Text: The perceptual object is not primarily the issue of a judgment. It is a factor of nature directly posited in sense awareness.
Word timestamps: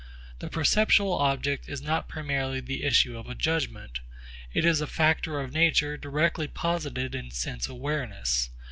The 0.39 0.49
perceptual 0.49 1.13
object 1.13 1.69
is 1.69 1.79
not 1.79 2.07
primarily 2.09 2.59
the 2.59 2.83
issue 2.85 3.15
of 3.19 3.29
a 3.29 3.35
judgment. 3.35 3.99
It 4.51 4.65
is 4.65 4.81
a 4.81 4.87
factor 4.87 5.39
of 5.39 5.53
nature 5.53 5.95
directly 5.95 6.47
posited 6.47 7.13
in 7.13 7.29
sense 7.29 7.69
awareness. 7.69 8.49